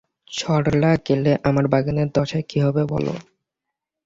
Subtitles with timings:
[0.31, 3.13] সরলা গেলে আমার বাগানের দশা কী হবে বলো।